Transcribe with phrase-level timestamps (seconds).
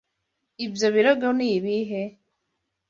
[0.65, 2.03] Ibyo birego ni ibihe?